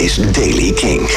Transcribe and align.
is 0.00 0.32
Daily 0.32 0.72
King. 0.72 1.08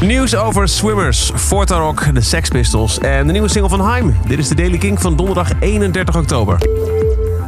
Nieuws 0.00 0.36
over 0.36 0.68
Swimmers, 0.68 1.30
Fortarok, 1.34 2.14
de 2.14 2.20
Sex 2.20 2.48
Pistols 2.48 2.98
en 2.98 3.26
de 3.26 3.32
nieuwe 3.32 3.48
single 3.48 3.68
van 3.68 3.80
Haim. 3.80 4.16
Dit 4.26 4.38
is 4.38 4.48
de 4.48 4.54
Daily 4.54 4.78
King 4.78 5.00
van 5.00 5.16
donderdag 5.16 5.50
31 5.60 6.16
oktober. 6.16 6.58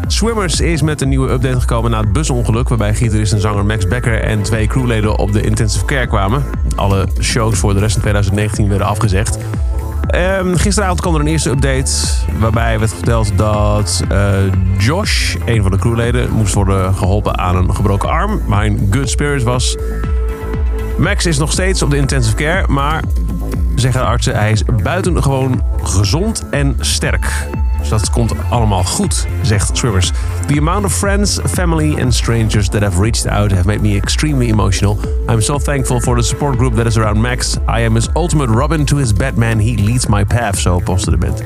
Swimmers 0.06 0.60
is 0.60 0.82
met 0.82 1.00
een 1.00 1.08
nieuwe 1.08 1.30
update 1.30 1.60
gekomen 1.60 1.90
na 1.90 2.00
het 2.00 2.12
busongeluk... 2.12 2.68
waarbij 2.68 2.94
gitarist 2.94 3.32
en 3.32 3.40
zanger 3.40 3.66
Max 3.66 3.86
Becker 3.86 4.22
en 4.22 4.42
twee 4.42 4.66
crewleden 4.66 5.18
op 5.18 5.32
de 5.32 5.40
intensive 5.40 5.84
care 5.84 6.06
kwamen. 6.06 6.44
Alle 6.76 7.08
shows 7.20 7.58
voor 7.58 7.74
de 7.74 7.80
rest 7.80 7.92
van 7.92 8.02
2019 8.02 8.68
werden 8.68 8.86
afgezegd. 8.86 9.38
Ehm, 10.06 10.54
gisteravond 10.54 11.00
kwam 11.00 11.14
er 11.14 11.20
een 11.20 11.26
eerste 11.26 11.50
update 11.50 11.92
waarbij 12.38 12.78
werd 12.78 12.94
verteld 12.94 13.32
dat 13.36 14.02
eh, 14.08 14.34
Josh, 14.78 15.36
een 15.46 15.62
van 15.62 15.70
de 15.70 15.78
crewleden, 15.78 16.30
moest 16.30 16.54
worden 16.54 16.94
geholpen 16.94 17.38
aan 17.38 17.56
een 17.56 17.74
gebroken 17.74 18.08
arm, 18.08 18.40
maar 18.46 18.66
in 18.66 18.88
good 18.90 19.10
spirit 19.10 19.42
was. 19.42 19.76
Max 20.98 21.26
is 21.26 21.38
nog 21.38 21.52
steeds 21.52 21.82
op 21.82 21.90
de 21.90 21.96
intensive 21.96 22.36
care, 22.36 22.68
maar 22.68 23.02
zeggen 23.74 24.00
de 24.00 24.06
artsen, 24.06 24.34
hij 24.34 24.50
is 24.50 24.62
buitengewoon 24.82 25.62
gezond 25.82 26.44
en 26.50 26.76
sterk. 26.80 27.32
Dus 27.78 27.88
dat 27.88 28.10
komt 28.10 28.32
allemaal 28.50 28.84
goed, 28.84 29.26
zegt 29.42 29.76
Swimmers. 29.76 30.12
The 30.46 30.58
amount 30.58 30.84
of 30.84 30.92
friends, 30.92 31.40
family 31.44 32.00
and 32.02 32.14
strangers 32.14 32.68
that 32.68 32.82
have 32.82 33.02
reached 33.02 33.32
out 33.32 33.50
have 33.50 33.66
made 33.66 33.80
me 33.80 33.96
extremely 33.96 34.48
emotional. 34.48 34.98
I'm 35.28 35.40
so 35.40 35.58
thankful 35.58 36.00
for 36.00 36.16
the 36.16 36.22
support 36.22 36.56
group 36.56 36.74
that 36.74 36.86
is 36.86 36.96
around 36.96 37.20
Max. 37.20 37.56
I 37.56 37.84
am 37.84 37.94
his 37.94 38.08
ultimate 38.14 38.48
Robin 38.50 38.84
to 38.84 38.96
his 38.96 39.12
Batman. 39.12 39.58
He 39.58 39.84
leads 39.84 40.06
my 40.06 40.24
path, 40.24 40.58
zo 40.58 40.78
postte 40.78 41.10
de 41.10 41.16
band. 41.16 41.42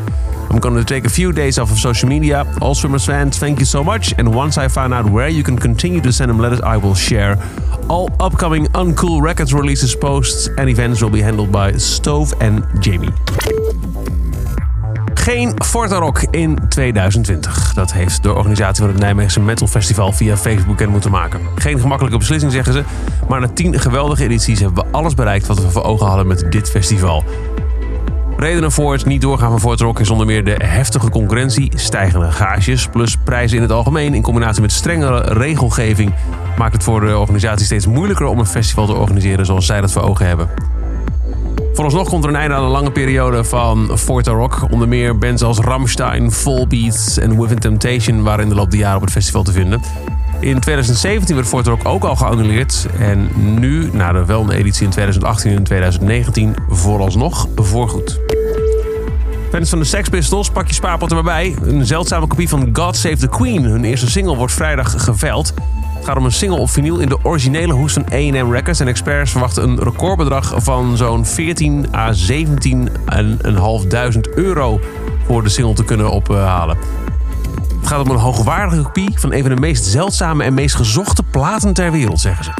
I'm 0.51 0.59
going 0.59 0.75
to 0.75 0.85
take 0.85 1.07
a 1.07 1.11
few 1.11 1.33
days 1.33 1.59
off 1.59 1.71
of 1.71 1.79
social 1.79 2.09
media. 2.09 2.45
All 2.61 2.75
Swimmers 2.75 3.07
fans, 3.07 3.39
thank 3.39 3.61
you 3.61 3.65
so 3.65 3.85
much. 3.85 4.13
And 4.19 4.35
once 4.35 4.59
I 4.59 4.69
find 4.69 4.93
out 4.93 5.09
where 5.09 5.29
you 5.29 5.45
can 5.45 5.57
continue 5.57 6.01
to 6.01 6.13
send 6.13 6.31
him 6.31 6.41
letters, 6.41 6.61
I 6.61 6.77
will 6.77 6.95
share. 6.95 7.37
All 7.89 8.09
upcoming 8.19 8.67
Uncool 8.75 9.23
Records 9.23 9.53
releases, 9.55 9.95
posts, 9.95 10.49
and 10.59 10.69
events 10.69 11.01
will 11.01 11.11
be 11.11 11.23
handled 11.23 11.53
by 11.53 11.79
Stove 11.79 12.35
and 12.41 12.65
Jamie. 12.81 13.13
Geen 15.15 15.53
Fortarok 15.65 16.23
in 16.31 16.59
2020. 16.69 17.73
Dat 17.75 17.93
heeft 17.93 18.23
de 18.23 18.35
organisatie 18.35 18.85
van 18.85 18.93
het 18.93 19.03
Nijmeegse 19.03 19.41
Metal 19.41 19.67
Festival 19.67 20.13
via 20.13 20.37
Facebook 20.37 20.67
bekend 20.67 20.91
moeten 20.91 21.11
maken. 21.11 21.41
Geen 21.55 21.81
gemakkelijke 21.81 22.19
beslissing, 22.19 22.53
zeggen 22.53 22.73
ze. 22.73 22.85
Maar 23.29 23.41
na 23.41 23.49
tien 23.49 23.81
geweldige 23.81 24.25
edities 24.25 24.61
hebben 24.61 24.85
we 24.85 24.91
alles 24.91 25.15
bereikt 25.15 25.47
wat 25.47 25.61
we 25.63 25.71
voor 25.71 25.85
ogen 25.85 26.07
hadden 26.07 26.27
met 26.27 26.53
dit 26.53 26.71
festival. 26.71 27.25
Redenen 28.41 28.73
voor 28.73 28.93
het 28.93 29.05
niet 29.05 29.21
doorgaan 29.21 29.51
van 29.51 29.61
Fortarok 29.61 30.01
is 30.01 30.11
onder 30.11 30.27
meer 30.27 30.45
de 30.45 30.57
heftige 30.63 31.11
concurrentie, 31.11 31.73
stijgende 31.75 32.31
gages, 32.31 32.87
plus 32.87 33.17
prijzen 33.25 33.57
in 33.57 33.63
het 33.63 33.73
algemeen 33.73 34.15
in 34.15 34.23
combinatie 34.23 34.63
met 34.63 34.73
strengere 34.73 35.21
regelgeving 35.21 36.15
maakt 36.59 36.73
het 36.73 36.83
voor 36.83 37.01
de 37.01 37.19
organisatie 37.19 37.67
steeds 37.67 37.87
moeilijker 37.87 38.27
om 38.27 38.39
een 38.39 38.47
festival 38.47 38.87
te 38.87 38.93
organiseren 38.93 39.47
zoals 39.47 39.67
zij 39.67 39.81
dat 39.81 39.93
voor 39.93 40.03
ogen 40.03 40.27
hebben. 40.27 40.49
Vooralsnog 41.73 42.09
komt 42.09 42.25
er 42.25 42.31
een 42.31 42.37
einde 42.37 42.55
aan 42.55 42.63
een 42.63 42.71
lange 42.71 42.93
periode 42.93 43.45
van 43.45 43.99
Fortarok. 43.99 44.67
Onder 44.71 44.89
meer 44.89 45.19
bands 45.19 45.43
als 45.43 45.59
Rammstein, 45.59 46.33
Volbeat 46.33 47.19
en 47.23 47.41
Within 47.41 47.59
Temptation 47.59 48.23
waren 48.23 48.43
in 48.43 48.49
de 48.49 48.55
loop 48.55 48.71
der 48.71 48.81
jaren 48.81 48.97
op 48.97 49.03
het 49.03 49.13
festival 49.13 49.43
te 49.43 49.53
vinden. 49.53 49.81
In 50.41 50.61
2017 50.61 51.35
werd 51.35 51.49
Fortarok 51.49 51.85
ook 51.85 52.05
al 52.05 52.17
geannuleerd. 52.17 52.87
En 52.99 53.29
nu, 53.35 53.91
na 53.93 54.13
de 54.13 54.25
wel 54.25 54.53
editie 54.53 54.85
in 54.85 54.91
2018 54.91 55.57
en 55.57 55.63
2019, 55.63 56.55
vooralsnog 56.69 57.49
voorgoed. 57.55 58.21
Fans 59.51 59.71
van 59.71 59.79
de 59.79 59.85
Sex 59.85 60.09
Pistols, 60.09 60.51
pak 60.51 60.67
je 60.67 60.75
spaarpot 60.75 61.11
er 61.11 61.15
maar 61.15 61.25
bij. 61.25 61.57
Een 61.63 61.87
zeldzame 61.87 62.27
kopie 62.27 62.49
van 62.49 62.69
God 62.73 62.97
Save 62.97 63.17
the 63.17 63.29
Queen. 63.29 63.63
Hun 63.63 63.85
eerste 63.85 64.11
single 64.11 64.37
wordt 64.37 64.53
vrijdag 64.53 65.05
geveld. 65.05 65.55
Het 65.97 66.05
gaat 66.05 66.17
om 66.17 66.25
een 66.25 66.33
single 66.33 66.59
op 66.59 66.71
vinyl 66.71 66.99
in 66.99 67.09
de 67.09 67.19
originele 67.23 67.73
hoes 67.73 67.93
van 67.93 68.05
A&M 68.13 68.53
Records. 68.53 68.81
En 68.81 68.89
experts 68.89 69.31
verwachten 69.31 69.63
een 69.63 69.79
recordbedrag 69.79 70.55
van 70.57 70.97
zo'n 70.97 71.27
14 71.27 71.87
à 71.95 72.13
17.500 72.13 72.19
euro 74.35 74.81
voor 75.27 75.43
de 75.43 75.49
single 75.49 75.75
te 75.75 75.85
kunnen 75.85 76.11
ophalen. 76.11 76.77
Gaat 77.91 78.05
om 78.05 78.11
een 78.11 78.21
hoogwaardige 78.21 78.83
kopie 78.83 79.13
van 79.15 79.33
een 79.33 79.41
van 79.41 79.55
de 79.55 79.61
meest 79.61 79.85
zeldzame 79.85 80.45
en 80.45 80.55
meest 80.55 80.75
gezochte 80.75 81.23
platen 81.23 81.73
ter 81.73 81.93
wereld, 81.93 82.21
zeggen 82.21 82.45
ze. 82.45 82.51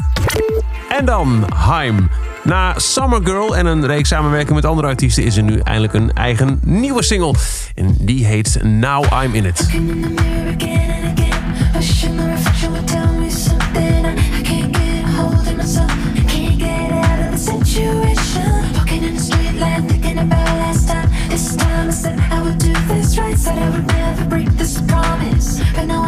En 0.97 1.05
dan 1.05 1.45
Haim. 1.55 2.09
Na 2.43 2.73
Summer 2.79 3.19
Girl 3.23 3.55
en 3.55 3.65
een 3.65 3.85
reeks 3.85 4.09
samenwerking 4.09 4.55
met 4.55 4.65
andere 4.65 4.87
artiesten 4.87 5.23
is 5.23 5.37
er 5.37 5.43
nu 5.43 5.59
eindelijk 5.59 5.93
een 5.93 6.13
eigen 6.13 6.59
nieuwe 6.63 7.03
single. 7.03 7.33
En 7.75 7.95
die 7.99 8.25
heet 8.25 8.59
Now 8.63 9.23
I'm 9.23 9.33
In 9.33 9.45
It. 9.45 9.69
Said 23.41 23.57
I 23.57 23.69
would 23.71 23.87
never 23.87 24.25
break 24.29 24.49
this 24.49 24.79
promise, 24.81 25.59
but 25.73 25.85
now 25.85 26.00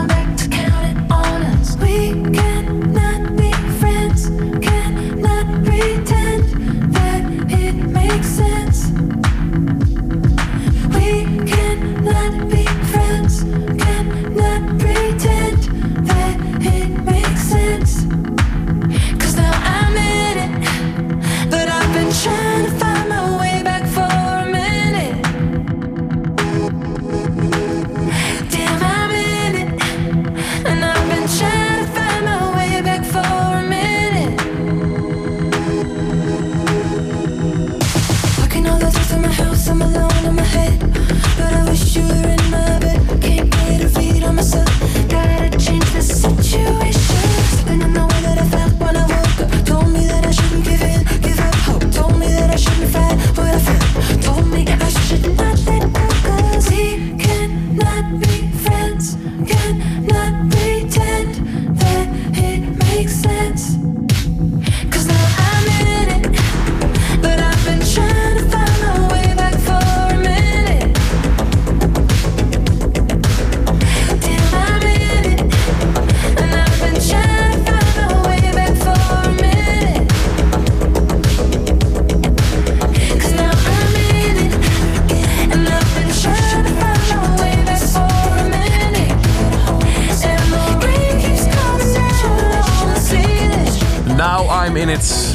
Now 94.23 94.65
I'm 94.65 94.75
In 94.75 94.89
It. 94.89 95.33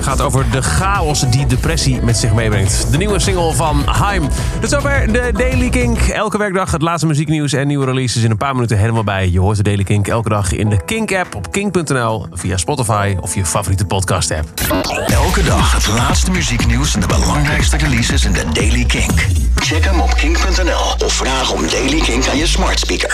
gaat 0.00 0.20
over 0.20 0.50
de 0.50 0.62
chaos 0.62 1.20
die 1.30 1.46
depressie 1.46 2.02
met 2.02 2.16
zich 2.16 2.32
meebrengt. 2.32 2.90
De 2.90 2.96
nieuwe 2.96 3.18
single 3.18 3.52
van 3.52 3.82
Haim. 3.86 4.28
Tot 4.60 4.70
zover 4.70 5.12
de 5.12 5.32
Daily 5.36 5.68
Kink. 5.68 5.98
Elke 5.98 6.38
werkdag 6.38 6.70
het 6.70 6.82
laatste 6.82 7.06
muzieknieuws 7.06 7.52
en 7.52 7.66
nieuwe 7.66 7.84
releases 7.84 8.22
in 8.22 8.30
een 8.30 8.36
paar 8.36 8.54
minuten 8.54 8.78
helemaal 8.78 9.04
bij. 9.04 9.30
Je 9.30 9.40
hoort 9.40 9.56
de 9.56 9.62
Daily 9.62 9.82
Kink 9.82 10.08
elke 10.08 10.28
dag 10.28 10.52
in 10.52 10.68
de 10.68 10.84
Kink-app 10.84 11.34
op 11.34 11.52
kink.nl, 11.52 12.26
via 12.32 12.56
Spotify 12.56 13.16
of 13.20 13.34
je 13.34 13.44
favoriete 13.44 13.84
podcast-app. 13.84 14.48
Elke 15.06 15.42
dag 15.42 15.72
het 15.72 15.88
laatste 15.88 16.30
muzieknieuws 16.30 16.94
en 16.94 17.00
de 17.00 17.06
belangrijkste 17.06 17.76
releases 17.76 18.24
in 18.24 18.32
de 18.32 18.44
Daily 18.52 18.84
Kink. 18.84 19.26
Check 19.54 19.84
hem 19.84 20.00
op 20.00 20.14
kink.nl 20.14 21.06
of 21.06 21.12
vraag 21.12 21.52
om 21.52 21.68
Daily 21.68 22.00
Kink 22.00 22.28
aan 22.28 22.36
je 22.36 22.46
smart 22.46 22.78
speaker. 22.78 23.10